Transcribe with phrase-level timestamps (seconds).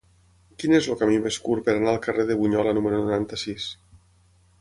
[0.61, 3.69] Quin és el camí més curt per anar al carrer de Bunyola número noranta-sis?